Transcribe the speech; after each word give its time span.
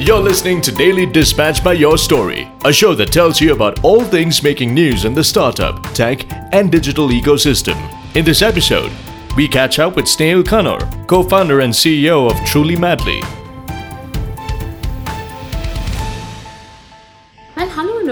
You're 0.00 0.20
listening 0.20 0.60
to 0.60 0.70
Daily 0.70 1.06
Dispatch 1.06 1.64
by 1.64 1.72
Your 1.72 1.98
Story, 1.98 2.48
a 2.64 2.72
show 2.72 2.94
that 2.94 3.12
tells 3.12 3.40
you 3.40 3.52
about 3.52 3.82
all 3.82 4.04
things 4.04 4.44
making 4.44 4.72
news 4.72 5.04
in 5.04 5.12
the 5.12 5.24
startup, 5.24 5.82
tech, 5.92 6.24
and 6.54 6.70
digital 6.70 7.08
ecosystem. 7.08 7.76
In 8.14 8.24
this 8.24 8.40
episode, 8.40 8.92
we 9.36 9.48
catch 9.48 9.80
up 9.80 9.96
with 9.96 10.04
Snehil 10.04 10.44
Khanor, 10.44 10.78
co 11.08 11.24
founder 11.24 11.60
and 11.60 11.72
CEO 11.72 12.30
of 12.30 12.36
Truly 12.46 12.76
Madly. 12.76 13.22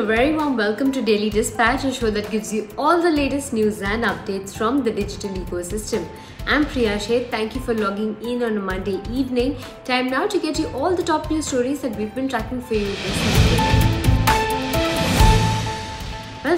Very 0.06 0.32
warm 0.36 0.56
welcome 0.56 0.92
to 0.92 1.02
Daily 1.02 1.28
Dispatch, 1.30 1.82
a 1.84 1.92
show 1.92 2.10
that 2.12 2.30
gives 2.30 2.52
you 2.52 2.68
all 2.78 3.02
the 3.02 3.10
latest 3.10 3.52
news 3.52 3.82
and 3.82 4.04
updates 4.04 4.56
from 4.56 4.84
the 4.84 4.92
digital 4.92 5.30
ecosystem. 5.30 6.06
I'm 6.46 6.64
Priya 6.64 6.96
Sheth. 6.96 7.28
Thank 7.28 7.56
you 7.56 7.60
for 7.60 7.74
logging 7.74 8.16
in 8.22 8.44
on 8.44 8.56
a 8.56 8.60
Monday 8.60 9.02
evening. 9.10 9.56
Time 9.84 10.06
now 10.06 10.28
to 10.28 10.38
get 10.38 10.60
you 10.60 10.68
all 10.68 10.94
the 10.94 11.02
top 11.02 11.28
news 11.28 11.48
stories 11.48 11.80
that 11.80 11.96
we've 11.96 12.14
been 12.14 12.28
tracking 12.28 12.62
for 12.62 12.74
you 12.74 12.86
this 12.86 13.26
evening. 13.26 13.55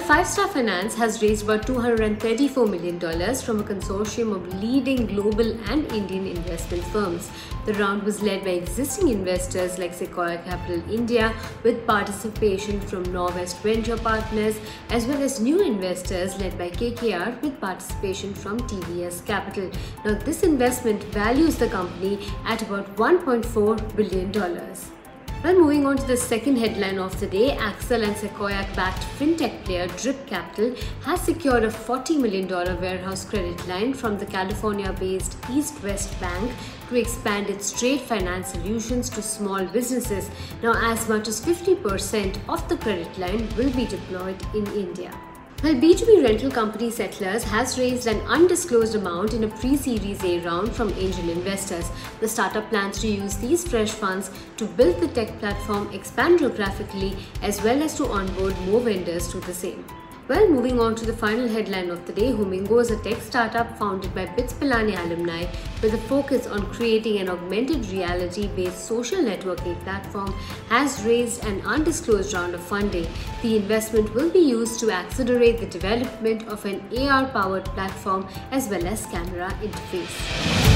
Five 0.09 0.25
Star 0.25 0.47
Finance 0.47 0.95
has 0.95 1.21
raised 1.21 1.43
about 1.43 1.67
$234 1.67 2.67
million 2.67 2.99
from 3.35 3.59
a 3.59 3.63
consortium 3.63 4.35
of 4.35 4.59
leading 4.59 5.05
global 5.05 5.51
and 5.69 5.85
Indian 5.91 6.25
investment 6.25 6.83
firms. 6.85 7.29
The 7.67 7.75
round 7.75 8.01
was 8.01 8.19
led 8.23 8.43
by 8.43 8.49
existing 8.61 9.09
investors 9.09 9.77
like 9.77 9.93
Sequoia 9.93 10.39
Capital 10.39 10.81
India, 10.91 11.31
with 11.61 11.85
participation 11.85 12.81
from 12.81 13.03
Norwest 13.13 13.61
Venture 13.61 13.97
Partners, 13.97 14.59
as 14.89 15.05
well 15.05 15.21
as 15.21 15.39
new 15.39 15.61
investors 15.61 16.35
led 16.39 16.57
by 16.57 16.71
KKR, 16.71 17.39
with 17.43 17.61
participation 17.61 18.33
from 18.33 18.59
TVS 18.61 19.23
Capital. 19.27 19.69
Now, 20.03 20.17
this 20.17 20.41
investment 20.41 21.03
values 21.19 21.57
the 21.57 21.67
company 21.67 22.17
at 22.45 22.63
about 22.63 22.95
$1.4 22.95 23.95
billion. 23.95 24.98
Well, 25.41 25.57
moving 25.57 25.85
on 25.85 25.95
to 25.95 26.05
the 26.05 26.17
second 26.17 26.57
headline 26.57 26.99
of 26.99 27.17
the 27.21 27.25
day, 27.25 27.55
Accel 27.55 28.03
and 28.03 28.17
Sequoia 28.17 28.67
backed 28.75 29.03
fintech 29.17 29.63
player 29.63 29.87
Drip 29.87 30.27
Capital 30.27 30.75
has 31.05 31.21
secured 31.21 31.63
a 31.63 31.69
$40 31.69 32.19
million 32.19 32.45
warehouse 32.45 33.23
credit 33.23 33.65
line 33.65 33.93
from 33.93 34.17
the 34.17 34.25
California 34.25 34.91
based 34.99 35.37
East 35.49 35.81
West 35.81 36.19
Bank 36.19 36.51
to 36.89 36.99
expand 36.99 37.49
its 37.49 37.71
trade 37.79 38.01
finance 38.01 38.49
solutions 38.49 39.09
to 39.11 39.21
small 39.21 39.63
businesses. 39.63 40.29
Now, 40.61 40.73
as 40.91 41.07
much 41.07 41.29
as 41.29 41.39
50% 41.39 42.37
of 42.49 42.67
the 42.67 42.75
credit 42.75 43.17
line 43.17 43.47
will 43.55 43.71
be 43.71 43.85
deployed 43.85 44.43
in 44.53 44.67
India. 44.73 45.13
Well, 45.61 45.75
B2B 45.75 46.23
rental 46.23 46.49
company 46.49 46.89
Settlers 46.89 47.43
has 47.43 47.77
raised 47.77 48.07
an 48.07 48.21
undisclosed 48.27 48.95
amount 48.95 49.33
in 49.33 49.43
a 49.43 49.49
pre 49.49 49.75
Series 49.75 50.23
A 50.23 50.39
round 50.39 50.71
from 50.73 50.93
angel 50.93 51.29
investors. 51.29 51.91
The 52.21 52.29
startup 52.29 52.69
plans 52.69 53.01
to 53.01 53.09
use 53.09 53.35
these 53.35 53.67
fresh 53.67 53.91
funds 53.91 54.31
to 54.55 54.65
build 54.65 55.01
the 55.01 55.09
tech 55.09 55.37
platform, 55.39 55.91
expand 55.91 56.39
geographically, 56.39 57.13
as 57.41 57.61
well 57.61 57.83
as 57.83 57.97
to 57.97 58.07
onboard 58.07 58.57
more 58.61 58.79
vendors 58.79 59.27
to 59.33 59.41
the 59.41 59.53
same. 59.53 59.83
Well, 60.29 60.47
moving 60.47 60.79
on 60.79 60.93
to 60.97 61.07
the 61.07 61.13
final 61.13 61.47
headline 61.47 61.89
of 61.89 62.05
the 62.05 62.13
day, 62.13 62.31
Humingo 62.31 62.79
is 62.79 62.91
a 62.91 62.97
tech 62.97 63.19
startup 63.19 63.79
founded 63.79 64.13
by 64.13 64.27
BITS 64.27 64.53
Pilani 64.53 64.95
alumni 64.95 65.47
with 65.81 65.95
a 65.95 65.97
focus 66.07 66.45
on 66.45 66.67
creating 66.67 67.17
an 67.17 67.29
augmented 67.29 67.83
reality 67.87 68.47
based 68.49 68.85
social 68.85 69.23
networking 69.23 69.75
platform, 69.83 70.31
has 70.69 71.03
raised 71.03 71.43
an 71.45 71.61
undisclosed 71.61 72.35
round 72.35 72.53
of 72.53 72.61
funding. 72.61 73.07
The 73.41 73.57
investment 73.57 74.13
will 74.13 74.29
be 74.29 74.37
used 74.37 74.79
to 74.81 74.91
accelerate 74.91 75.61
the 75.61 75.65
development 75.65 76.47
of 76.47 76.63
an 76.63 76.83
AR 76.95 77.25
powered 77.29 77.65
platform 77.65 78.27
as 78.51 78.69
well 78.69 78.85
as 78.85 79.07
camera 79.07 79.49
interface. 79.63 80.68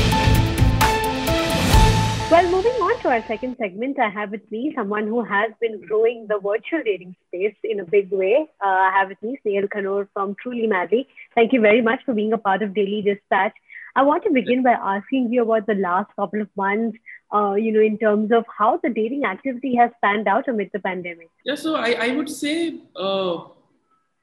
Well, 2.33 2.49
moving 2.49 2.71
on 2.81 2.99
to 3.01 3.09
our 3.09 3.23
second 3.27 3.57
segment, 3.59 3.99
I 3.99 4.09
have 4.09 4.31
with 4.31 4.49
me 4.49 4.73
someone 4.75 5.05
who 5.05 5.23
has 5.23 5.51
been 5.61 5.79
growing 5.81 6.25
the 6.27 6.39
virtual 6.39 6.81
dating 6.83 7.15
space 7.27 7.55
in 7.63 7.79
a 7.79 7.85
big 7.85 8.09
way. 8.09 8.47
Uh, 8.59 8.69
I 8.69 8.91
have 8.91 9.09
with 9.09 9.21
me 9.21 9.37
Snehil 9.45 9.67
Khanor 9.67 10.07
from 10.13 10.35
Truly 10.41 10.65
Madly. 10.65 11.07
Thank 11.35 11.53
you 11.53 11.61
very 11.61 11.83
much 11.83 11.99
for 12.03 12.15
being 12.15 12.33
a 12.33 12.39
part 12.39 12.63
of 12.63 12.73
Daily 12.73 13.03
Dispatch. 13.03 13.53
I 13.95 14.01
want 14.01 14.23
to 14.23 14.31
begin 14.31 14.63
by 14.63 14.71
asking 14.71 15.31
you 15.31 15.43
about 15.43 15.67
the 15.67 15.75
last 15.75 16.09
couple 16.15 16.41
of 16.41 16.47
months, 16.57 16.97
uh, 17.31 17.53
you 17.53 17.71
know, 17.71 17.81
in 17.81 17.99
terms 17.99 18.31
of 18.31 18.45
how 18.57 18.79
the 18.81 18.89
dating 18.89 19.25
activity 19.25 19.75
has 19.75 19.91
panned 20.03 20.27
out 20.27 20.47
amid 20.47 20.71
the 20.73 20.79
pandemic. 20.79 21.29
Yeah, 21.45 21.53
so 21.53 21.75
I, 21.75 21.91
I 22.07 22.15
would 22.15 22.29
say, 22.31 22.79
uh, 22.95 23.43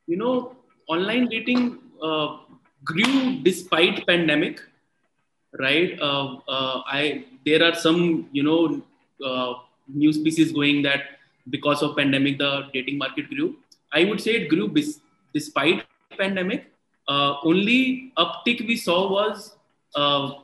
you 0.09 0.17
know, 0.17 0.57
online 0.89 1.29
dating 1.29 1.79
uh, 2.03 2.39
grew 2.85 3.41
despite 3.45 4.05
pandemic 4.05 4.61
right? 5.59 5.99
Uh, 6.01 6.37
uh, 6.49 6.83
I 6.87 7.25
there 7.45 7.63
are 7.65 7.75
some 7.75 8.29
you 8.33 8.43
know 8.43 8.83
uh, 9.25 9.55
news 9.89 10.19
pieces 10.19 10.53
going 10.53 10.83
that 10.83 11.19
because 11.49 11.83
of 11.83 11.97
pandemic 11.97 12.39
the 12.39 12.69
dating 12.73 12.99
market 12.99 13.29
grew. 13.29 13.57
I 13.93 14.05
would 14.05 14.21
say 14.21 14.33
it 14.43 14.49
grew 14.49 14.69
bis- 14.69 15.01
despite 15.35 15.85
pandemic. 16.19 16.67
only 17.51 18.13
uptick 18.23 18.59
we 18.67 18.77
saw 18.77 18.99
was 19.13 19.57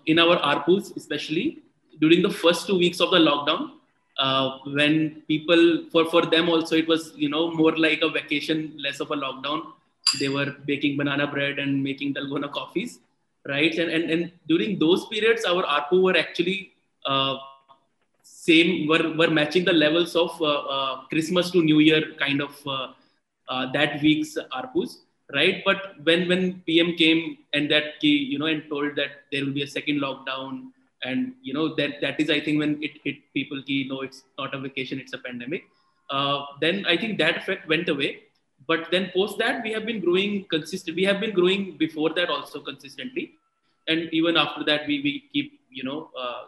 in 0.07 0.19
our 0.19 0.37
ARPUs, 0.53 0.97
especially 0.97 1.63
during 2.01 2.23
the 2.23 2.31
first 2.31 2.67
two 2.67 2.79
weeks 2.79 3.01
of 3.01 3.11
the 3.11 3.19
lockdown. 3.19 3.71
Uh, 4.19 4.59
when 4.73 5.23
people 5.29 5.85
for 5.93 6.07
for 6.07 6.25
them 6.25 6.49
also 6.49 6.75
it 6.75 6.89
was 6.89 7.13
you 7.17 7.29
know 7.29 7.51
more 7.51 7.77
like 7.77 8.01
a 8.01 8.09
vacation 8.09 8.73
less 8.79 8.99
of 8.99 9.11
a 9.11 9.15
lockdown 9.15 9.61
they 10.19 10.31
were 10.31 10.55
baking 10.65 10.97
banana 10.97 11.27
bread 11.27 11.59
and 11.59 11.83
making 11.83 12.15
dalgona 12.15 12.51
coffees 12.51 13.01
right? 13.49 13.77
And, 13.79 13.91
and, 13.91 14.11
and 14.11 14.33
during 14.49 14.79
those 14.79 15.07
periods, 15.07 15.45
our 15.45 15.63
ARPU 15.65 16.03
were 16.03 16.17
actually 16.17 16.73
uh, 17.07 17.37
same, 18.23 18.87
were, 18.89 19.15
were 19.17 19.31
matching 19.31 19.65
the 19.65 19.73
levels 19.73 20.17
of 20.17 20.31
uh, 20.41 20.45
uh, 20.45 21.07
Christmas 21.09 21.51
to 21.51 21.63
New 21.63 21.79
Year 21.79 22.15
kind 22.19 22.41
of 22.41 22.55
uh, 22.67 22.89
uh, 23.49 23.71
that 23.73 24.03
week's 24.03 24.37
ARPUs, 24.53 24.99
right? 25.35 25.63
But 25.65 25.95
when, 26.03 26.29
when 26.29 26.63
PM 26.67 26.97
came 26.97 27.39
and 27.53 27.71
that, 27.71 28.01
key, 28.01 28.17
you 28.17 28.39
know, 28.39 28.47
and 28.47 28.63
told 28.69 28.97
that 28.97 29.23
there 29.33 29.45
will 29.45 29.53
be 29.53 29.63
a 29.63 29.67
second 29.67 30.01
lockdown 30.01 30.71
and, 31.03 31.35
you 31.43 31.55
know, 31.55 31.75
that, 31.77 32.01
that 32.01 32.21
is, 32.21 32.31
I 32.31 32.41
think, 32.41 32.59
when 32.59 32.83
it 32.83 32.93
hit 33.05 33.17
people, 33.35 33.63
key, 33.63 33.87
no, 33.89 34.01
it's 34.01 34.23
not 34.39 34.55
a 34.55 34.59
vacation, 34.59 34.99
it's 34.99 35.13
a 35.13 35.19
pandemic. 35.19 35.65
Uh, 36.11 36.45
then 36.61 36.85
I 36.87 36.97
think 36.97 37.19
that 37.19 37.37
effect 37.39 37.69
went 37.69 37.89
away 37.89 38.21
but 38.69 38.89
then 38.91 39.11
post 39.15 39.39
that 39.39 39.63
we 39.63 39.73
have 39.73 39.87
been 39.87 40.01
growing 40.01 40.45
consistent 40.51 40.97
we 40.97 41.05
have 41.05 41.21
been 41.21 41.35
growing 41.35 41.77
before 41.77 42.11
that 42.11 42.29
also 42.29 42.61
consistently 42.61 43.33
and 43.89 44.09
even 44.13 44.37
after 44.37 44.65
that 44.65 44.87
we, 44.87 45.01
we 45.03 45.25
keep 45.33 45.61
you 45.71 45.85
know 45.85 46.11
uh, 46.19 46.45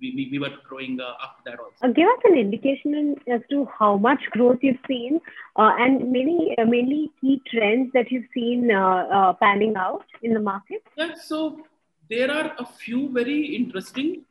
we, 0.00 0.14
we, 0.14 0.28
we, 0.32 0.38
were 0.38 0.56
growing 0.66 0.98
uh, 1.00 1.12
after 1.22 1.42
that 1.50 1.58
also. 1.58 1.74
Uh, 1.82 1.88
give 1.88 2.08
us 2.08 2.20
an 2.24 2.38
indication 2.38 3.16
as 3.28 3.40
to 3.50 3.68
how 3.78 3.96
much 3.96 4.20
growth 4.30 4.58
you've 4.62 4.78
seen 4.88 5.20
uh, 5.56 5.72
and 5.78 6.10
mainly, 6.10 6.54
uh, 6.58 6.64
mainly 6.64 7.10
key 7.20 7.42
trends 7.50 7.92
that 7.92 8.10
you've 8.10 8.24
seen 8.32 8.70
uh, 8.70 9.32
panning 9.34 9.76
out 9.76 10.04
in 10.22 10.32
the 10.32 10.40
market. 10.40 10.82
Yeah, 10.96 11.14
so 11.14 11.60
there 12.08 12.30
are 12.30 12.54
a 12.58 12.64
few 12.64 13.12
very 13.12 13.54
interesting, 13.54 14.22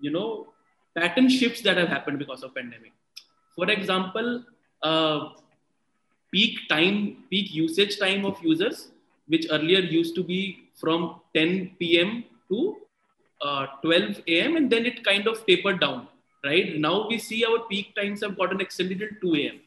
you 0.00 0.10
know, 0.12 0.48
pattern 0.96 1.28
shifts 1.28 1.62
that 1.62 1.76
have 1.76 1.88
happened 1.88 2.18
because 2.18 2.42
of 2.42 2.54
pandemic. 2.54 2.92
For 3.56 3.68
example, 3.68 4.44
peak 6.32 6.58
time, 6.68 7.24
peak 7.30 7.54
usage 7.54 7.98
time 7.98 8.24
of 8.24 8.42
users, 8.42 8.88
which 9.26 9.46
earlier 9.50 9.80
used 9.80 10.14
to 10.14 10.22
be 10.22 10.68
from 10.74 11.20
10 11.34 11.76
p.m. 11.78 12.24
to 12.50 12.76
uh, 13.42 13.66
12 13.82 14.22
a.m. 14.26 14.56
and 14.56 14.70
then 14.70 14.86
it 14.86 15.04
kind 15.04 15.26
of 15.26 15.44
tapered 15.46 15.80
down. 15.80 16.08
Right 16.44 16.78
now, 16.78 17.08
we 17.08 17.18
see 17.18 17.44
our 17.44 17.60
peak 17.68 17.94
times 17.94 18.22
have 18.22 18.36
gotten 18.36 18.60
extended 18.60 18.98
till 19.20 19.32
2 19.32 19.36
a.m. 19.36 19.60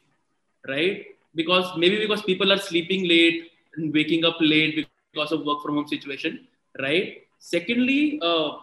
Right 0.68 1.06
because 1.34 1.76
maybe 1.76 1.98
because 1.98 2.22
people 2.22 2.52
are 2.52 2.58
sleeping 2.58 3.08
late 3.08 3.50
and 3.76 3.92
waking 3.92 4.24
up 4.24 4.36
late 4.40 4.86
because 5.12 5.32
of 5.32 5.44
work 5.44 5.62
from 5.62 5.76
home 5.76 5.88
situation. 5.88 6.46
Right. 6.80 7.22
Secondly, 7.38 8.20
uh, 8.22 8.58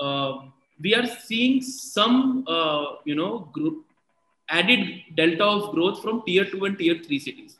uh, 0.00 0.42
we 0.80 0.94
are 0.94 1.06
seeing 1.06 1.62
some 1.62 2.44
uh, 2.46 2.96
you 3.04 3.14
know 3.14 3.50
group 3.52 3.84
added 4.48 5.02
delta 5.16 5.44
of 5.44 5.72
growth 5.74 6.02
from 6.02 6.22
tier 6.26 6.44
2 6.44 6.64
and 6.64 6.78
tier 6.78 6.98
3 7.02 7.18
cities 7.18 7.56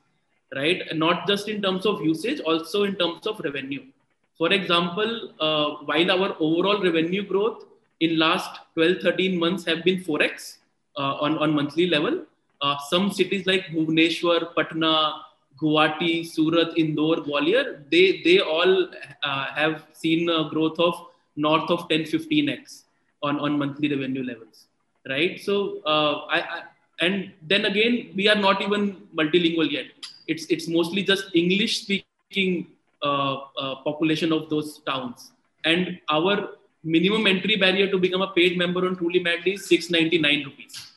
right? 0.55 0.83
Not 0.95 1.27
just 1.27 1.49
in 1.49 1.61
terms 1.61 1.85
of 1.85 2.03
usage 2.03 2.41
also 2.41 2.85
in 2.85 2.95
terms 2.97 3.27
of 3.27 3.41
revenue. 3.41 3.85
For 4.39 4.53
example 4.53 5.33
uh, 5.41 5.85
while 5.85 6.11
our 6.11 6.37
overall 6.41 6.83
revenue 6.83 7.27
growth 7.27 7.65
in 8.01 8.19
last 8.19 8.61
12 8.75 9.03
13 9.03 9.39
months 9.39 9.65
have 9.65 9.85
been 9.85 10.03
4x 10.03 10.59
uh, 10.97 11.15
on 11.25 11.39
on 11.39 11.55
monthly 11.55 11.87
level 11.89 12.25
uh, 12.63 12.77
some 12.91 13.11
cities 13.11 13.47
like 13.47 13.65
bhubaneswar 13.75 14.39
patna 14.57 14.93
guwahati 15.63 16.13
surat 16.35 16.79
indore 16.83 17.17
gwalior 17.27 17.65
they 17.91 18.07
they 18.27 18.39
all 18.39 18.75
uh, 19.29 19.47
have 19.61 19.77
seen 20.03 20.31
a 20.39 20.49
growth 20.53 20.79
of 20.89 20.95
north 21.47 21.69
of 21.77 21.89
10 21.89 22.05
15x 22.15 22.85
on 23.23 23.41
on 23.41 23.59
monthly 23.63 23.89
revenue 23.95 24.25
levels 24.31 24.69
right? 25.09 25.41
So 25.41 25.81
uh, 25.85 26.27
I, 26.31 26.41
I 26.41 26.63
and 27.01 27.33
then 27.51 27.65
again 27.65 28.11
we 28.15 28.29
are 28.29 28.41
not 28.47 28.61
even 28.67 28.97
multilingual 29.21 29.71
yet 29.71 29.87
it's 30.27 30.47
it's 30.47 30.69
mostly 30.69 31.03
just 31.03 31.35
english 31.35 31.83
speaking 31.83 32.67
uh, 33.03 33.37
uh, 33.63 33.75
population 33.89 34.33
of 34.33 34.49
those 34.51 34.79
towns 34.91 35.33
and 35.65 35.99
our 36.11 36.37
minimum 36.85 37.27
entry 37.27 37.57
barrier 37.57 37.91
to 37.91 37.99
become 37.99 38.23
a 38.23 38.33
paid 38.33 38.57
member 38.57 38.87
on 38.87 38.97
Truly 38.97 39.21
Madly 39.21 39.55
is 39.55 39.67
699 39.67 40.45
rupees, 40.45 40.93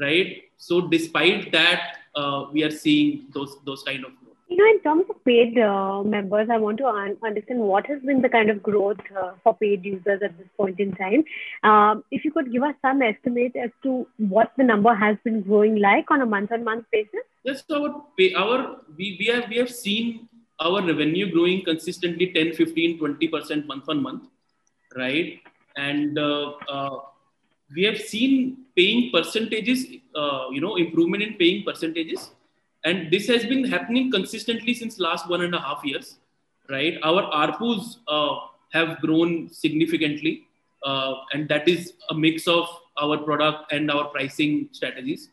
right? 0.00 0.44
So 0.58 0.88
despite 0.88 1.52
that, 1.52 1.96
uh, 2.14 2.46
we 2.52 2.62
are 2.62 2.70
seeing 2.70 3.26
those 3.32 3.56
those 3.64 3.82
kind 3.82 4.04
of. 4.04 4.12
You 4.52 4.58
know, 4.58 4.70
in 4.70 4.80
terms 4.80 5.04
of 5.08 5.24
paid 5.24 5.58
uh, 5.58 6.02
members, 6.02 6.50
I 6.50 6.58
want 6.58 6.76
to 6.76 6.86
un- 6.86 7.16
understand 7.24 7.60
what 7.60 7.86
has 7.86 8.02
been 8.02 8.20
the 8.20 8.28
kind 8.28 8.50
of 8.50 8.62
growth 8.62 8.98
uh, 9.18 9.30
for 9.42 9.54
paid 9.56 9.82
users 9.82 10.20
at 10.22 10.36
this 10.36 10.46
point 10.58 10.78
in 10.78 10.92
time. 10.92 11.24
Um, 11.62 12.04
if 12.10 12.22
you 12.22 12.32
could 12.32 12.52
give 12.52 12.62
us 12.62 12.74
some 12.82 13.00
estimate 13.00 13.56
as 13.56 13.70
to 13.84 14.06
what 14.18 14.52
the 14.58 14.64
number 14.64 14.94
has 14.94 15.16
been 15.24 15.40
growing 15.40 15.76
like 15.76 16.10
on 16.10 16.20
a 16.20 16.26
month-on-month 16.26 16.84
basis. 16.92 17.24
Yes, 17.44 17.62
our 17.72 18.04
pay, 18.18 18.34
our 18.34 18.76
we, 18.94 19.16
we 19.18 19.26
have 19.32 19.48
we 19.48 19.56
have 19.56 19.70
seen 19.70 20.28
our 20.60 20.82
revenue 20.82 21.32
growing 21.32 21.64
consistently 21.64 22.30
10, 22.34 22.52
15, 22.52 22.98
20 22.98 23.28
percent 23.28 23.66
month 23.66 23.88
on 23.88 24.02
month, 24.02 24.24
right? 24.94 25.40
And 25.78 26.18
uh, 26.18 26.52
uh, 26.68 26.98
we 27.74 27.84
have 27.84 27.98
seen 27.98 28.66
paying 28.76 29.10
percentages, 29.12 29.86
uh, 30.14 30.48
you 30.50 30.60
know, 30.60 30.76
improvement 30.76 31.22
in 31.22 31.34
paying 31.38 31.64
percentages 31.64 32.32
and 32.84 33.10
this 33.10 33.26
has 33.28 33.44
been 33.44 33.64
happening 33.64 34.10
consistently 34.10 34.74
since 34.74 34.98
last 34.98 35.28
one 35.28 35.42
and 35.42 35.54
a 35.54 35.60
half 35.60 35.84
years 35.84 36.16
right? 36.70 36.98
Our 37.02 37.22
arpus 37.30 37.96
uh, 38.08 38.46
have 38.70 39.00
grown 39.00 39.48
significantly 39.48 40.46
uh, 40.84 41.14
and 41.32 41.48
that 41.48 41.68
is 41.68 41.94
a 42.10 42.14
mix 42.14 42.48
of 42.48 42.66
our 43.00 43.18
product 43.18 43.72
and 43.72 43.90
our 43.90 44.06
pricing 44.06 44.68
strategies 44.72 45.28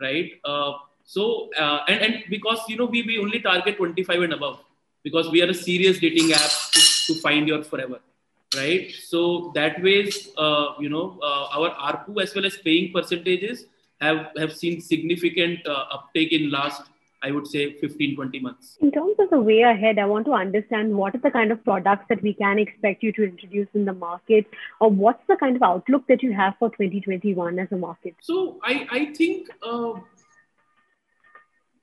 right? 0.00 0.32
Uh, 0.44 0.72
so 1.04 1.50
uh, 1.58 1.80
and, 1.88 2.00
and 2.00 2.24
because 2.30 2.60
you 2.68 2.76
know 2.76 2.84
we, 2.84 3.02
we 3.02 3.18
only 3.18 3.40
target 3.40 3.76
25 3.76 4.22
and 4.22 4.32
above 4.32 4.60
because 5.02 5.30
we 5.30 5.42
are 5.42 5.50
a 5.50 5.54
serious 5.54 5.98
dating 5.98 6.32
app 6.32 6.50
to, 6.72 6.80
to 7.06 7.20
find 7.20 7.48
your 7.48 7.62
forever 7.64 7.98
right? 8.56 8.92
So 8.92 9.52
that 9.54 9.82
ways 9.82 10.28
uh, 10.36 10.74
you 10.78 10.88
know 10.88 11.18
uh, 11.22 11.58
our 11.58 11.70
arpu 11.70 12.22
as 12.22 12.34
well 12.34 12.46
as 12.46 12.56
paying 12.56 12.92
percentages 12.92 13.64
have 14.00 14.28
have 14.36 14.54
seen 14.54 14.80
significant 14.80 15.60
uptake 15.66 16.32
in 16.32 16.50
last 16.50 16.82
I 17.22 17.30
would 17.30 17.46
say 17.46 17.78
15, 17.78 18.16
20 18.16 18.40
months. 18.40 18.76
In 18.80 18.90
terms 18.90 19.14
of 19.18 19.30
the 19.30 19.40
way 19.40 19.60
ahead, 19.62 19.98
I 19.98 20.06
want 20.06 20.26
to 20.26 20.32
understand 20.32 20.92
what 20.92 21.14
are 21.14 21.18
the 21.18 21.30
kind 21.30 21.52
of 21.52 21.62
products 21.64 22.06
that 22.08 22.22
we 22.22 22.34
can 22.34 22.58
expect 22.58 23.02
you 23.02 23.12
to 23.12 23.24
introduce 23.24 23.68
in 23.74 23.84
the 23.84 23.92
market, 23.92 24.46
or 24.80 24.90
what's 24.90 25.24
the 25.28 25.36
kind 25.36 25.54
of 25.54 25.62
outlook 25.62 26.06
that 26.08 26.22
you 26.22 26.32
have 26.32 26.54
for 26.58 26.70
2021 26.70 27.58
as 27.58 27.70
a 27.70 27.76
market? 27.76 28.16
So 28.20 28.58
I, 28.64 28.86
I 28.90 29.04
think 29.14 29.48
uh, 29.62 29.92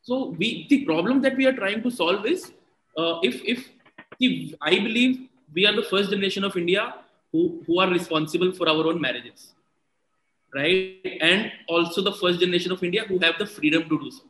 so 0.02 0.36
we 0.38 0.68
the 0.70 0.84
problem 0.86 1.22
that 1.22 1.38
we 1.38 1.46
are 1.46 1.54
trying 1.54 1.84
to 1.84 1.92
solve 1.92 2.26
is 2.26 2.52
uh, 2.98 3.20
if 3.24 3.42
if 3.46 3.70
if 4.20 4.54
I 4.62 4.80
believe 4.80 5.30
we 5.54 5.66
are 5.66 5.76
the 5.76 5.84
first 5.84 6.10
generation 6.10 6.44
of 6.44 6.58
India 6.58 6.96
who, 7.32 7.64
who 7.66 7.80
are 7.80 7.90
responsible 7.90 8.52
for 8.52 8.68
our 8.68 8.88
own 8.88 9.00
marriages, 9.00 9.54
right? 10.54 11.18
And 11.22 11.52
also 11.68 12.02
the 12.02 12.12
first 12.12 12.40
generation 12.40 12.72
of 12.72 12.84
India 12.84 13.06
who 13.08 13.20
have 13.20 13.36
the 13.38 13.46
freedom 13.46 13.84
to 13.84 14.00
do 14.00 14.12
so 14.12 14.24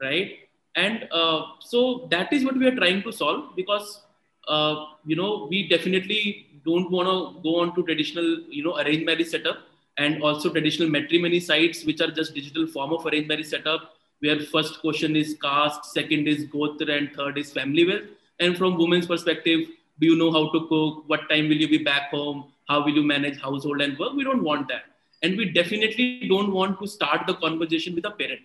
right? 0.00 0.38
And 0.76 1.08
uh, 1.12 1.42
so 1.60 2.08
that 2.10 2.32
is 2.32 2.44
what 2.44 2.56
we 2.56 2.66
are 2.66 2.74
trying 2.74 3.02
to 3.02 3.12
solve 3.12 3.54
because 3.56 4.02
uh, 4.48 4.86
you 5.06 5.16
know 5.16 5.46
we 5.48 5.68
definitely 5.68 6.46
don't 6.64 6.90
want 6.90 7.08
to 7.08 7.42
go 7.42 7.60
on 7.60 7.74
to 7.74 7.82
traditional 7.84 8.40
you 8.48 8.64
know 8.64 8.76
arranged 8.78 9.06
marriage 9.06 9.28
setup 9.28 9.58
and 9.98 10.22
also 10.22 10.50
traditional 10.50 10.88
matrimony 10.88 11.38
sites 11.38 11.84
which 11.84 12.00
are 12.00 12.10
just 12.10 12.34
digital 12.34 12.66
form 12.66 12.92
of 12.92 13.06
arranged 13.06 13.28
marriage 13.28 13.46
setup 13.46 13.94
where 14.24 14.40
first 14.40 14.80
question 14.80 15.16
is 15.16 15.36
caste, 15.40 15.84
second 15.92 16.28
is 16.28 16.46
gotra, 16.46 16.96
and 16.98 17.12
third 17.14 17.38
is 17.38 17.52
family 17.52 17.86
wealth. 17.86 18.08
And 18.40 18.56
from 18.56 18.78
women's 18.78 19.06
perspective, 19.06 19.68
do 20.00 20.06
you 20.06 20.16
know 20.16 20.32
how 20.32 20.50
to 20.52 20.66
cook? 20.68 21.04
What 21.08 21.28
time 21.28 21.48
will 21.48 21.56
you 21.56 21.68
be 21.68 21.78
back 21.78 22.10
home? 22.10 22.44
How 22.68 22.82
will 22.84 22.94
you 22.94 23.02
manage 23.02 23.40
household 23.40 23.82
and 23.82 23.98
work? 23.98 24.14
We 24.14 24.24
don't 24.24 24.42
want 24.42 24.68
that. 24.68 24.84
And 25.22 25.36
we 25.36 25.50
definitely 25.52 26.26
don't 26.28 26.52
want 26.52 26.80
to 26.80 26.86
start 26.86 27.26
the 27.26 27.34
conversation 27.34 27.94
with 27.94 28.06
a 28.06 28.10
parent, 28.10 28.40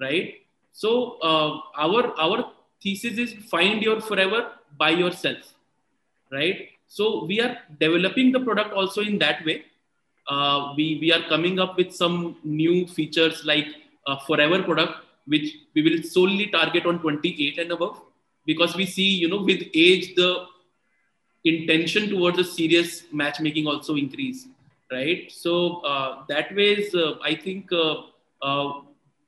right? 0.00 0.34
So 0.82 1.16
uh, 1.22 1.60
our 1.84 2.02
our 2.20 2.52
thesis 2.82 3.16
is 3.24 3.32
find 3.50 3.82
your 3.82 3.98
forever 3.98 4.40
by 4.78 4.90
yourself, 4.90 5.54
right? 6.30 6.68
So 6.86 7.24
we 7.24 7.40
are 7.40 7.56
developing 7.80 8.30
the 8.32 8.40
product 8.40 8.74
also 8.74 9.00
in 9.00 9.18
that 9.20 9.44
way. 9.46 9.64
Uh, 10.28 10.74
we 10.76 10.98
we 11.00 11.12
are 11.12 11.22
coming 11.30 11.58
up 11.58 11.78
with 11.78 11.94
some 11.94 12.36
new 12.44 12.86
features 12.86 13.42
like 13.46 13.68
a 14.06 14.20
forever 14.26 14.62
product, 14.62 15.00
which 15.24 15.54
we 15.74 15.82
will 15.86 16.02
solely 16.02 16.48
target 16.48 16.84
on 16.84 16.98
28 16.98 17.58
and 17.58 17.72
above, 17.72 18.02
because 18.44 18.76
we 18.76 18.84
see 18.84 19.08
you 19.24 19.30
know 19.30 19.42
with 19.42 19.62
age 19.72 20.14
the 20.14 20.44
intention 21.44 22.10
towards 22.10 22.38
a 22.38 22.44
serious 22.44 23.04
matchmaking 23.12 23.66
also 23.66 23.96
increase, 23.96 24.46
right? 24.92 25.32
So 25.32 25.80
uh, 25.94 26.24
that 26.28 26.54
ways 26.54 26.94
uh, 26.94 27.14
I 27.24 27.34
think. 27.34 27.72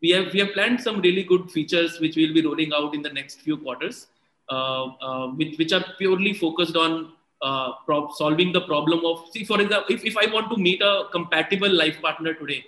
We 0.00 0.10
have 0.10 0.32
we 0.32 0.40
have 0.40 0.52
planned 0.52 0.80
some 0.80 1.00
really 1.00 1.24
good 1.24 1.50
features 1.50 1.98
which 2.00 2.16
we'll 2.16 2.34
be 2.34 2.44
rolling 2.44 2.72
out 2.72 2.94
in 2.94 3.02
the 3.02 3.10
next 3.10 3.40
few 3.40 3.56
quarters, 3.56 4.06
uh, 4.48 4.84
uh, 5.08 5.28
which 5.28 5.58
which 5.58 5.72
are 5.72 5.84
purely 5.98 6.34
focused 6.34 6.76
on 6.76 7.12
uh, 7.42 7.72
pro- 7.84 8.10
solving 8.12 8.52
the 8.52 8.60
problem 8.62 9.04
of 9.04 9.24
see 9.32 9.44
for 9.44 9.60
example 9.60 9.94
if, 9.94 10.04
if 10.04 10.16
I 10.16 10.32
want 10.32 10.50
to 10.50 10.56
meet 10.56 10.82
a 10.82 11.04
compatible 11.10 11.70
life 11.70 12.00
partner 12.00 12.34
today, 12.34 12.64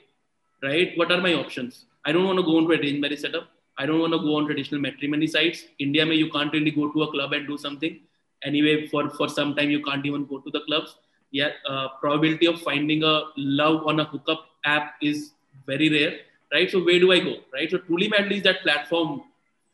right? 0.62 0.93
What 0.97 1.12
are 1.12 1.21
my 1.21 1.35
options? 1.35 1.85
I 2.05 2.12
don't 2.12 2.25
want 2.25 2.38
to 2.38 2.44
go 2.44 2.59
into 2.59 2.73
a 2.73 2.79
arranged 2.79 3.00
marriage 3.00 3.21
setup. 3.21 3.49
I 3.79 3.87
don't 3.87 4.00
want 4.00 4.12
to 4.12 4.19
go 4.19 4.37
on 4.37 4.47
traditional 4.47 4.81
matrimony 4.81 5.27
sites. 5.27 5.65
India, 5.79 6.05
may 6.05 6.15
you 6.15 6.31
can't 6.31 6.53
really 6.53 6.71
go 6.71 6.91
to 6.93 7.03
a 7.03 7.11
club 7.11 7.32
and 7.32 7.47
do 7.47 7.56
something. 7.56 8.00
Anyway, 8.43 8.88
for 8.88 9.09
for 9.11 9.29
some 9.29 9.55
time 9.55 9.71
you 9.71 9.82
can't 9.85 10.05
even 10.05 10.25
go 10.25 10.38
to 10.41 10.50
the 10.50 10.62
clubs. 10.62 10.97
Yeah, 11.31 11.50
uh, 11.69 11.88
probability 12.00 12.47
of 12.47 12.61
finding 12.61 13.05
a 13.05 13.23
love 13.37 13.87
on 13.87 14.00
a 14.00 14.05
hookup 14.05 14.47
app 14.65 14.94
is 15.00 15.32
very 15.67 15.88
rare 15.88 16.19
right? 16.52 16.70
So 16.70 16.82
where 16.82 16.99
do 16.99 17.12
I 17.12 17.20
go, 17.20 17.37
right? 17.52 17.70
So 17.70 17.79
Truly 17.79 18.08
Madly 18.08 18.38
is 18.38 18.43
that 18.44 18.62
platform, 18.62 19.23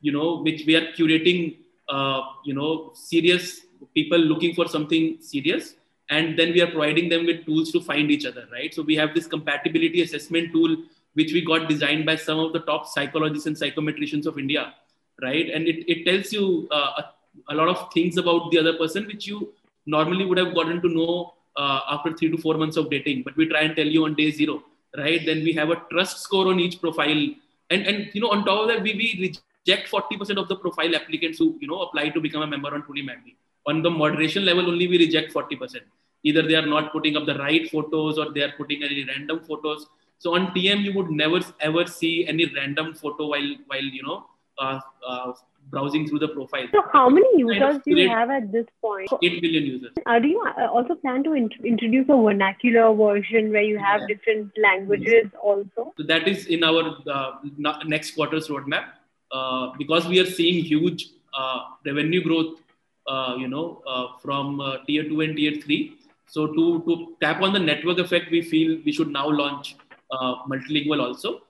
you 0.00 0.12
know, 0.12 0.42
which 0.42 0.64
we 0.66 0.76
are 0.76 0.92
curating, 0.92 1.58
uh, 1.88 2.20
you 2.44 2.54
know, 2.54 2.92
serious 2.94 3.60
people 3.94 4.18
looking 4.18 4.54
for 4.54 4.68
something 4.68 5.18
serious, 5.20 5.74
and 6.10 6.38
then 6.38 6.52
we 6.52 6.60
are 6.60 6.70
providing 6.70 7.08
them 7.08 7.26
with 7.26 7.44
tools 7.44 7.72
to 7.72 7.80
find 7.80 8.10
each 8.10 8.26
other, 8.26 8.46
right? 8.52 8.72
So 8.74 8.82
we 8.82 8.96
have 8.96 9.14
this 9.14 9.26
compatibility 9.26 10.02
assessment 10.02 10.52
tool, 10.52 10.76
which 11.14 11.32
we 11.32 11.44
got 11.44 11.68
designed 11.68 12.06
by 12.06 12.16
some 12.16 12.38
of 12.38 12.52
the 12.52 12.60
top 12.60 12.86
psychologists 12.86 13.46
and 13.46 13.56
psychometricians 13.56 14.26
of 14.26 14.38
India, 14.38 14.74
right? 15.22 15.48
And 15.50 15.66
it, 15.66 15.90
it 15.90 16.04
tells 16.04 16.32
you 16.32 16.68
uh, 16.70 17.02
a, 17.02 17.52
a, 17.52 17.54
lot 17.54 17.68
of 17.68 17.92
things 17.92 18.18
about 18.18 18.50
the 18.50 18.58
other 18.58 18.74
person, 18.74 19.06
which 19.06 19.26
you 19.26 19.52
normally 19.86 20.24
would 20.24 20.38
have 20.38 20.54
gotten 20.54 20.80
to 20.82 20.88
know 20.88 21.34
uh, 21.56 21.80
after 21.90 22.12
three 22.12 22.30
to 22.30 22.36
four 22.36 22.54
months 22.54 22.76
of 22.76 22.90
dating, 22.90 23.22
but 23.22 23.36
we 23.36 23.48
try 23.48 23.62
and 23.62 23.74
tell 23.74 23.86
you 23.86 24.04
on 24.04 24.14
day 24.14 24.30
zero 24.30 24.62
right? 24.96 25.24
Then 25.24 25.42
we 25.44 25.52
have 25.52 25.70
a 25.70 25.82
trust 25.90 26.20
score 26.20 26.48
on 26.48 26.60
each 26.60 26.80
profile. 26.80 27.28
And, 27.70 27.86
and 27.86 28.10
you 28.12 28.20
know, 28.20 28.30
on 28.30 28.44
top 28.44 28.62
of 28.62 28.68
that, 28.68 28.82
we, 28.82 28.94
we 28.94 29.38
reject 29.66 29.90
40% 29.90 30.38
of 30.38 30.48
the 30.48 30.56
profile 30.56 30.94
applicants 30.94 31.38
who, 31.38 31.56
you 31.60 31.68
know, 31.68 31.82
apply 31.82 32.10
to 32.10 32.20
become 32.20 32.42
a 32.42 32.46
member 32.46 32.74
on 32.74 32.82
Truly. 32.84 33.36
On 33.66 33.82
the 33.82 33.90
moderation 33.90 34.44
level, 34.44 34.68
only 34.68 34.86
we 34.86 34.98
reject 34.98 35.32
40%. 35.32 35.80
Either 36.22 36.42
they 36.42 36.54
are 36.54 36.66
not 36.66 36.92
putting 36.92 37.16
up 37.16 37.26
the 37.26 37.36
right 37.38 37.68
photos 37.70 38.18
or 38.18 38.32
they 38.32 38.42
are 38.42 38.52
putting 38.56 38.82
any 38.82 39.04
random 39.04 39.40
photos. 39.40 39.86
So 40.18 40.34
on 40.34 40.48
TM, 40.54 40.82
you 40.82 40.94
would 40.94 41.10
never 41.10 41.40
ever 41.60 41.86
see 41.86 42.26
any 42.26 42.46
random 42.54 42.94
photo 42.94 43.26
while, 43.26 43.54
while 43.66 43.82
you 43.82 44.02
know, 44.02 44.26
uh, 44.58 44.80
uh, 45.06 45.32
browsing 45.70 46.08
through 46.08 46.20
the 46.20 46.28
profile. 46.28 46.66
So, 46.72 46.82
how 46.92 47.08
many 47.08 47.26
users 47.36 47.80
do 47.84 47.98
you 47.98 48.08
have 48.08 48.30
at 48.30 48.52
this 48.52 48.66
point? 48.80 49.08
8 49.22 49.42
billion 49.42 49.64
users. 49.64 49.92
Uh, 50.06 50.18
do 50.18 50.28
you 50.28 50.44
uh, 50.58 50.66
also 50.66 50.94
plan 50.94 51.24
to 51.24 51.32
int- 51.32 51.64
introduce 51.64 52.06
a 52.08 52.16
vernacular 52.16 52.94
version 52.94 53.50
where 53.50 53.62
you 53.62 53.78
have 53.78 54.02
yeah. 54.02 54.14
different 54.14 54.52
languages 54.56 55.26
also? 55.42 55.92
So, 55.96 56.04
that 56.06 56.28
is 56.28 56.46
in 56.46 56.62
our 56.62 56.96
uh, 57.10 57.32
next 57.84 58.12
quarter's 58.12 58.48
roadmap. 58.48 58.84
Uh, 59.32 59.72
because 59.76 60.06
we 60.06 60.20
are 60.20 60.24
seeing 60.24 60.64
huge 60.64 61.08
uh, 61.36 61.58
revenue 61.84 62.22
growth, 62.22 62.60
uh, 63.08 63.34
you 63.36 63.48
know, 63.48 63.82
from 64.22 64.62
tier 64.86 65.02
two 65.02 65.20
and 65.20 65.36
tier 65.36 65.60
three. 65.60 65.98
So 66.28 66.46
to, 66.46 66.82
to 66.86 67.16
tap 67.20 67.42
on 67.42 67.52
the 67.52 67.58
network 67.58 67.98
effect, 67.98 68.30
we 68.30 68.42
feel 68.42 68.78
we 68.84 68.92
should 68.92 69.08
now 69.08 69.28
launch 69.28 69.76
multilingual 70.48 71.02
also. 71.02 71.42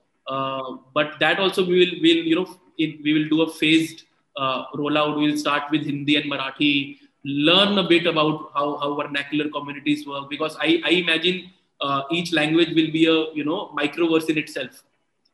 but 0.93 1.19
that 1.19 1.39
also 1.39 1.65
we 1.65 1.79
will, 1.79 2.01
will 2.01 2.23
you 2.31 2.35
know, 2.35 2.47
we 2.77 3.13
will 3.13 3.27
do 3.29 3.41
a 3.41 3.51
phased 3.51 4.03
uh, 4.35 4.65
rollout. 4.75 5.17
We'll 5.17 5.37
start 5.37 5.63
with 5.71 5.85
Hindi 5.85 6.15
and 6.15 6.31
Marathi, 6.31 6.97
learn 7.23 7.77
a 7.77 7.87
bit 7.87 8.05
about 8.05 8.51
how, 8.53 8.77
how 8.77 8.95
vernacular 8.95 9.49
communities 9.49 10.07
work, 10.07 10.29
because 10.29 10.55
I, 10.59 10.81
I 10.85 10.89
imagine 10.91 11.49
uh, 11.81 12.03
each 12.11 12.33
language 12.33 12.69
will 12.69 12.91
be 12.91 13.05
a 13.05 13.33
you 13.33 13.43
know 13.43 13.71
microverse 13.77 14.29
in 14.29 14.37
itself, 14.37 14.83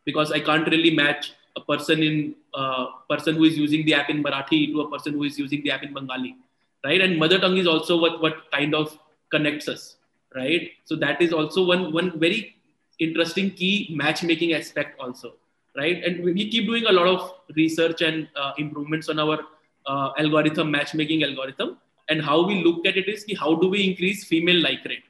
because 0.06 0.32
I 0.32 0.40
can't 0.40 0.68
really 0.68 0.96
match 0.96 1.34
a 1.56 1.62
person 1.62 2.02
in 2.02 2.36
uh, 2.54 2.86
person 3.10 3.36
who 3.36 3.44
is 3.44 3.58
using 3.58 3.86
the 3.86 3.94
app 3.94 4.10
in 4.10 4.24
Marathi 4.24 4.72
to 4.72 4.82
a 4.82 4.90
person 4.90 5.14
who 5.14 5.24
is 5.24 5.38
using 5.38 5.64
the 5.64 5.72
app 5.72 5.84
in 5.84 5.94
Bengali, 5.94 6.36
right? 6.84 7.02
And 7.02 7.20
mother 7.20 7.40
tongue 7.40 7.58
is 7.58 7.68
also 7.68 8.00
what 8.00 8.22
what 8.22 8.52
kind 8.52 8.74
of 8.74 8.98
connects 9.30 9.68
us, 9.68 9.98
right? 10.36 10.72
So 10.86 10.96
that 10.96 11.22
is 11.22 11.34
also 11.34 11.64
one 11.66 11.94
one 11.94 12.20
very 12.20 12.56
interesting 13.00 13.52
key 13.52 13.94
matchmaking 13.94 14.54
aspect 14.54 15.00
also 15.00 15.34
right? 15.75 16.03
And 16.03 16.24
we 16.24 16.50
keep 16.50 16.65
doing 16.65 16.86
a 16.86 16.92
lot 16.92 17.08
of 17.08 17.34
research 17.56 18.01
and 18.01 18.27
uh, 18.36 18.51
improvements 18.58 19.10
on 19.10 19.20
our 19.20 19.39
uh, 19.86 20.12
algorithm, 20.18 20.72
matchmaking 20.72 21.24
algorithm. 21.24 21.77
and 22.10 22.22
how 22.22 22.46
we 22.46 22.63
look 22.63 22.86
at 22.86 22.98
it 22.98 23.08
is 23.08 23.25
how 23.39 23.56
do 23.56 23.68
we 23.68 23.84
increase 23.89 24.24
female 24.25 24.62
like 24.62 24.84
rate 24.86 25.03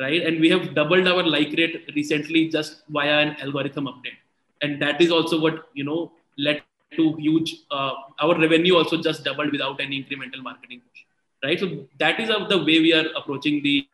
right 0.00 0.22
and 0.22 0.40
we 0.40 0.48
have 0.48 0.74
doubled 0.74 1.06
our 1.06 1.22
like 1.22 1.52
rate 1.60 1.90
recently 1.94 2.48
just 2.48 2.82
via 2.88 3.16
an 3.24 3.36
algorithm 3.40 3.86
update 3.86 4.18
and 4.62 4.80
that 4.80 5.00
is 5.00 5.10
also 5.10 5.40
what 5.40 5.68
you 5.74 5.84
know 5.84 6.12
led 6.38 6.62
to 6.96 7.14
huge 7.16 7.56
uh, 7.70 7.92
our 8.20 8.38
revenue 8.38 8.76
also 8.76 9.00
just 9.00 9.24
doubled 9.24 9.50
without 9.52 9.80
any 9.80 10.02
incremental 10.02 10.42
marketing 10.42 10.80
push 10.86 11.02
right 11.44 11.60
so 11.60 11.86
that 11.98 12.20
is 12.20 12.30
of 12.30 12.48
the 12.48 12.58
way 12.58 12.78
we 12.86 12.92
are 12.92 13.06
approaching 13.16 13.62
the 13.62 13.86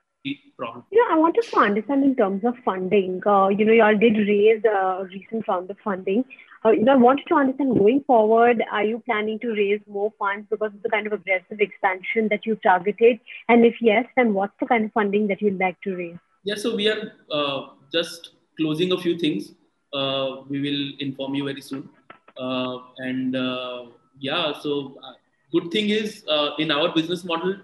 problem 0.57 0.85
you 0.91 0.99
know 0.99 1.15
i 1.15 1.19
wanted 1.19 1.43
to 1.43 1.57
understand 1.57 2.05
in 2.05 2.15
terms 2.17 2.45
of 2.45 2.55
funding 2.65 3.21
uh, 3.27 3.49
you 3.49 3.65
know 3.65 3.73
you 3.73 3.83
all 3.83 3.97
did 3.97 4.17
raise 4.17 4.63
a 4.65 5.05
recent 5.13 5.47
round 5.49 5.71
of 5.71 5.77
funding 5.85 6.25
uh, 6.65 6.71
you 6.71 6.83
know, 6.83 6.93
I 6.93 6.97
wanted 6.97 7.27
to 7.29 7.35
understand 7.35 7.79
going 7.79 8.03
forward, 8.05 8.63
are 8.73 8.85
you 8.85 9.01
planning 9.07 9.39
to 9.41 9.53
raise 9.53 9.81
more 9.89 10.13
funds 10.19 10.47
because 10.51 10.73
of 10.75 10.83
the 10.83 10.89
kind 10.89 11.07
of 11.07 11.13
aggressive 11.13 11.61
expansion 11.61 12.29
that 12.31 12.45
you've 12.45 12.63
targeted? 12.63 13.21
And 13.49 13.65
if 13.65 13.77
yes, 13.81 14.07
then 14.17 14.35
what's 14.35 14.55
the 14.59 14.67
kind 14.67 14.87
of 14.87 14.93
funding 14.93 15.29
that 15.29 15.41
you'd 15.41 15.61
like 15.61 15.81
to 15.83 15.95
raise? 15.95 16.17
Yeah, 16.45 16.57
so 16.57 16.75
we 16.75 16.89
are 16.89 17.13
uh, 17.31 17.69
just 17.93 18.33
closing 18.57 18.93
a 18.93 18.99
few 18.99 19.19
things. 19.19 19.53
Uh, 19.93 20.43
we 20.49 20.61
will 20.61 20.93
inform 20.99 21.35
you 21.35 21.45
very 21.45 21.61
soon. 21.61 21.89
Uh, 22.37 22.79
and 22.99 23.37
uh, 23.37 23.87
yeah, 24.19 24.53
so 24.61 24.99
uh, 25.03 25.13
good 25.53 25.71
thing 25.71 25.91
is 25.91 26.25
in 26.59 26.71
our 26.71 26.93
business 26.93 27.25
model, 27.25 27.57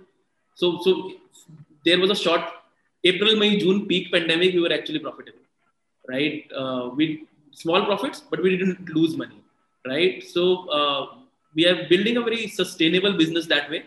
so 0.54 0.80
so 0.82 1.12
there 1.84 1.98
was 1.98 2.10
a 2.10 2.14
short 2.14 2.42
April, 3.04 3.36
May, 3.36 3.58
June 3.58 3.86
peak 3.86 4.10
pandemic. 4.10 4.54
We 4.54 4.60
were 4.60 4.72
actually 4.72 4.98
profitable, 4.98 5.40
right? 6.08 6.44
we 6.96 7.26
small 7.52 7.84
profits, 7.84 8.22
but 8.30 8.42
we 8.42 8.56
didn't 8.56 8.88
lose 8.88 9.16
money, 9.16 9.42
right? 9.86 10.22
So 10.22 10.68
uh, 10.68 11.06
we 11.54 11.66
are 11.66 11.88
building 11.88 12.16
a 12.16 12.22
very 12.22 12.48
sustainable 12.48 13.16
business 13.16 13.46
that 13.46 13.70
way, 13.70 13.84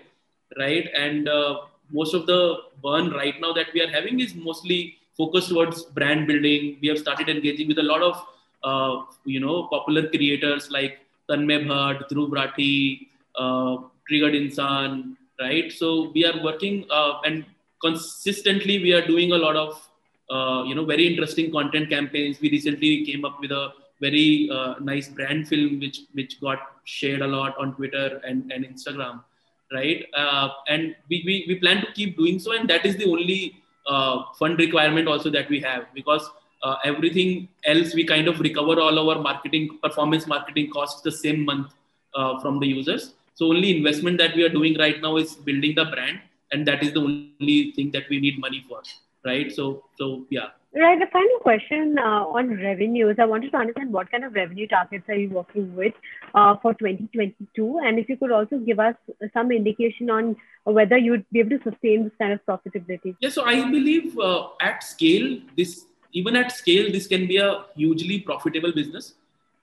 right? 0.57 0.87
And 0.95 1.27
uh, 1.27 1.61
most 1.91 2.13
of 2.13 2.25
the 2.25 2.57
burn 2.83 3.11
right 3.11 3.39
now 3.41 3.53
that 3.53 3.67
we 3.73 3.81
are 3.81 3.89
having 3.89 4.19
is 4.19 4.35
mostly 4.35 4.97
focused 5.17 5.49
towards 5.49 5.83
brand 5.83 6.27
building. 6.27 6.77
We 6.81 6.87
have 6.89 6.99
started 6.99 7.29
engaging 7.29 7.67
with 7.67 7.79
a 7.79 7.83
lot 7.83 8.01
of 8.01 8.23
uh, 8.63 9.05
you 9.25 9.39
know 9.39 9.67
popular 9.67 10.07
creators 10.07 10.71
like 10.71 10.99
Tanmay 11.29 11.65
Bhat, 11.65 12.09
Dhruv 12.09 12.29
Rathee, 12.29 13.07
uh, 13.35 13.83
Triggered 14.07 14.33
Insaan, 14.33 15.15
right? 15.39 15.71
So 15.71 16.11
we 16.11 16.25
are 16.25 16.41
working 16.43 16.85
uh, 16.89 17.19
and 17.25 17.45
consistently 17.81 18.81
we 18.81 18.93
are 18.93 19.05
doing 19.05 19.31
a 19.31 19.37
lot 19.37 19.55
of 19.55 19.81
uh, 20.29 20.63
you 20.65 20.75
know 20.75 20.85
very 20.85 21.07
interesting 21.07 21.51
content 21.51 21.89
campaigns. 21.89 22.39
We 22.41 22.49
recently 22.49 23.05
came 23.05 23.25
up 23.25 23.39
with 23.39 23.51
a 23.51 23.69
very 24.01 24.49
uh, 24.51 24.75
nice 24.79 25.07
brand 25.09 25.47
film 25.47 25.79
which 25.79 26.01
which 26.13 26.39
got 26.41 26.59
shared 26.83 27.21
a 27.21 27.27
lot 27.27 27.57
on 27.57 27.75
Twitter 27.75 28.21
and, 28.25 28.51
and 28.51 28.65
Instagram, 28.65 29.23
right? 29.71 30.05
Uh, 30.13 30.49
and 30.67 30.95
we, 31.09 31.23
we 31.25 31.45
we 31.47 31.55
plan 31.55 31.81
to 31.81 31.91
keep 31.93 32.17
doing 32.17 32.39
so, 32.39 32.51
and 32.51 32.69
that 32.69 32.85
is 32.85 32.97
the 32.97 33.05
only 33.05 33.63
uh, 33.87 34.23
fund 34.37 34.59
requirement 34.59 35.07
also 35.07 35.29
that 35.29 35.49
we 35.49 35.59
have 35.59 35.85
because 35.93 36.29
uh, 36.63 36.75
everything 36.83 37.47
else 37.65 37.93
we 37.93 38.03
kind 38.03 38.27
of 38.27 38.39
recover 38.39 38.79
all 38.81 38.97
our 38.99 39.21
marketing 39.21 39.77
performance 39.81 40.27
marketing 40.27 40.69
costs 40.71 41.01
the 41.01 41.11
same 41.11 41.45
month 41.45 41.73
uh, 42.15 42.39
from 42.39 42.59
the 42.59 42.67
users. 42.67 43.13
So 43.35 43.47
only 43.47 43.77
investment 43.77 44.17
that 44.17 44.35
we 44.35 44.43
are 44.43 44.49
doing 44.49 44.77
right 44.77 45.01
now 45.01 45.17
is 45.17 45.35
building 45.35 45.75
the 45.75 45.85
brand, 45.85 46.19
and 46.51 46.67
that 46.67 46.83
is 46.83 46.93
the 46.93 47.01
only 47.01 47.71
thing 47.75 47.91
that 47.91 48.09
we 48.09 48.19
need 48.19 48.39
money 48.39 48.65
for 48.67 48.81
right? 49.27 49.51
So, 49.51 49.83
so 49.97 50.25
yeah. 50.29 50.47
Right. 50.75 50.99
The 50.99 51.07
final 51.11 51.39
question 51.41 51.97
uh, 51.97 52.25
on 52.37 52.55
revenues. 52.61 53.15
I 53.19 53.25
wanted 53.25 53.51
to 53.51 53.57
understand 53.57 53.91
what 53.91 54.11
kind 54.11 54.23
of 54.23 54.33
revenue 54.33 54.67
targets 54.67 55.05
are 55.09 55.15
you 55.15 55.29
working 55.29 55.75
with 55.75 55.93
uh, 56.35 56.55
for 56.61 56.73
2022, 56.73 57.79
and 57.83 57.97
if 57.97 58.09
you 58.09 58.17
could 58.17 58.31
also 58.31 58.57
give 58.59 58.79
us 58.79 58.95
some 59.33 59.51
indication 59.51 60.09
on 60.09 60.35
whether 60.65 60.97
you'd 60.97 61.25
be 61.31 61.39
able 61.39 61.57
to 61.57 61.71
sustain 61.71 62.03
this 62.03 62.13
kind 62.19 62.33
of 62.33 62.45
profitability. 62.45 63.15
Yeah. 63.21 63.29
So 63.29 63.45
I 63.45 63.61
believe 63.71 64.19
uh, 64.19 64.49
at 64.61 64.83
scale, 64.83 65.39
this 65.55 65.85
even 66.13 66.35
at 66.35 66.51
scale, 66.51 66.91
this 66.91 67.07
can 67.07 67.27
be 67.27 67.37
a 67.37 67.65
hugely 67.75 68.19
profitable 68.19 68.71
business, 68.71 69.13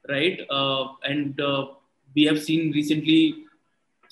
right? 0.08 0.40
Uh, 0.50 0.88
and 1.04 1.40
uh, 1.40 1.66
we 2.14 2.24
have 2.24 2.42
seen 2.42 2.72
recently 2.72 3.44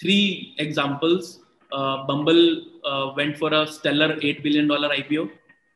three 0.01 0.55
examples. 0.59 1.41
Uh, 1.73 2.07
Bumble 2.07 2.65
went 3.17 3.39
for 3.39 3.53
a 3.53 3.67
stellar 3.67 4.19
eight 4.23 4.43
billion 4.43 4.69
dollar 4.69 4.91
IPO 4.91 5.31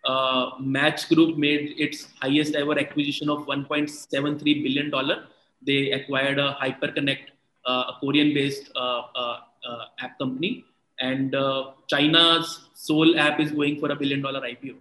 uh, 0.07 0.50
Match 0.61 1.09
Group 1.09 1.37
made 1.37 1.75
its 1.79 2.09
highest 2.21 2.55
ever 2.55 2.79
acquisition 2.79 3.29
of 3.29 3.47
1.73 3.47 4.62
billion 4.62 4.91
dollar. 4.91 5.25
They 5.67 5.91
acquired 5.91 6.38
a 6.38 6.57
Hyperconnect, 6.61 7.31
uh, 7.67 7.85
a 7.91 7.97
Korean-based 8.00 8.71
uh, 8.76 9.03
uh, 9.15 9.37
uh 9.69 9.85
app 10.00 10.19
company, 10.19 10.65
and 11.00 11.35
uh, 11.35 11.73
China's 11.88 12.69
Soul 12.75 13.19
app 13.19 13.41
is 13.41 13.50
going 13.53 13.81
for 13.81 13.91
a 13.91 13.97
billion 13.97 14.23
dollar 14.23 14.41
IPO, 14.41 14.76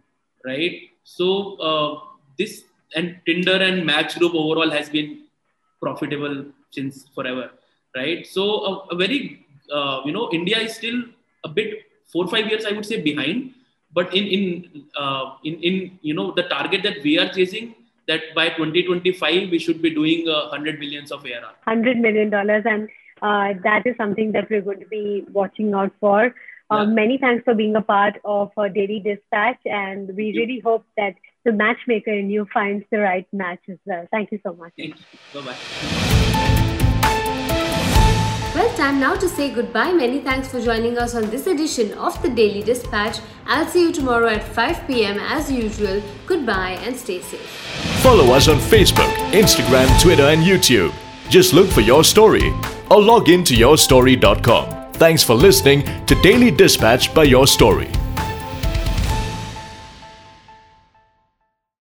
right? 0.46 0.82
So 1.04 2.08
this 2.38 2.64
and 2.96 3.20
Tinder 3.26 3.56
and 3.56 3.86
Match 3.86 4.18
Group 4.20 4.36
overall 4.36 4.70
has 4.70 4.90
been 4.90 5.24
profitable 5.82 6.46
since 6.72 7.08
forever, 7.16 7.50
right? 7.96 8.26
So 8.28 8.44
a, 8.66 8.72
a 8.94 8.96
very 8.96 9.45
you 10.06 10.12
know 10.12 10.30
India 10.32 10.60
is 10.60 10.76
still 10.76 11.04
a 11.44 11.50
bit 11.50 11.84
four 12.12 12.28
five 12.28 12.48
years 12.48 12.66
I 12.66 12.72
would 12.72 12.86
say 12.86 13.02
behind 13.02 13.54
but 13.96 14.14
in 14.14 14.28
in 14.36 14.84
uh, 14.98 15.26
in 15.44 15.56
in 15.70 16.00
you 16.02 16.14
know 16.14 16.32
the 16.32 16.44
target 16.44 16.84
that 16.84 17.02
we 17.04 17.18
are 17.18 17.30
chasing 17.30 17.74
that 18.08 18.24
by 18.36 18.50
2025 18.50 19.50
we 19.50 19.60
should 19.60 19.82
be 19.82 19.90
doing 19.90 20.28
uh, 20.30 20.50
100 20.50 20.80
millions 20.80 21.12
of 21.12 21.26
ARR. 21.26 21.54
100 21.64 21.98
million 21.98 22.30
dollars, 22.30 22.64
and 22.66 22.90
uh, 23.22 23.54
that 23.64 23.88
is 23.88 23.96
something 23.98 24.32
that 24.34 24.50
we're 24.50 24.62
going 24.62 24.80
to 24.80 24.88
be 24.88 25.24
watching 25.32 25.74
out 25.74 25.94
for. 26.00 26.34
Uh, 26.72 26.78
yeah. 26.78 26.86
Many 26.86 27.18
thanks 27.20 27.44
for 27.46 27.54
being 27.54 27.76
a 27.76 27.82
part 27.82 28.20
of 28.26 28.52
uh, 28.58 28.68
Daily 28.68 29.00
Dispatch, 29.00 29.60
and 29.66 30.16
we 30.16 30.36
really 30.38 30.60
hope 30.60 30.86
that 30.98 31.16
the 31.46 31.52
matchmaker 31.52 32.12
in 32.12 32.30
you 32.30 32.48
finds 32.54 32.86
the 32.92 33.00
right 33.00 33.28
match 33.32 33.62
as 33.70 33.78
well. 33.86 34.08
Thank 34.12 34.32
you 34.32 34.40
so 34.44 34.54
much. 34.54 34.74
Thank 34.78 34.96
you. 34.96 35.42
Bye 35.42 35.48
bye. 35.52 36.15
Time 38.86 39.00
now 39.00 39.16
to 39.16 39.28
say 39.28 39.50
goodbye. 39.50 39.92
Many 39.92 40.20
thanks 40.20 40.48
for 40.48 40.62
joining 40.62 41.00
us 41.00 41.16
on 41.16 41.32
this 41.32 41.48
edition 41.48 41.92
of 41.94 42.22
the 42.22 42.30
Daily 42.30 42.62
Dispatch. 42.62 43.18
I'll 43.48 43.66
see 43.66 43.82
you 43.82 43.92
tomorrow 43.92 44.28
at 44.28 44.44
5 44.44 44.86
pm 44.86 45.18
as 45.18 45.52
usual. 45.52 46.04
Goodbye 46.28 46.78
and 46.84 46.96
stay 46.96 47.20
safe. 47.20 47.50
Follow 48.04 48.32
us 48.36 48.48
on 48.48 48.58
Facebook, 48.58 49.12
Instagram, 49.32 49.90
Twitter, 50.00 50.26
and 50.26 50.44
YouTube. 50.44 50.94
Just 51.30 51.52
look 51.52 51.68
for 51.68 51.82
your 51.82 52.04
story 52.04 52.54
or 52.92 53.02
log 53.02 53.28
in 53.28 53.44
to 53.46 53.56
yourstory.com. 53.56 54.92
Thanks 54.94 55.24
for 55.24 55.34
listening 55.34 55.84
to 56.06 56.14
Daily 56.22 56.52
Dispatch 56.52 57.12
by 57.12 57.24
Your 57.24 57.48
Story. 57.48 57.90